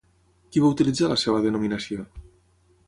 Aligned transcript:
Qui 0.55 0.63
va 0.63 0.71
utilitzar 0.77 1.11
la 1.11 1.19
seva 1.25 1.45
denominació? 1.45 2.09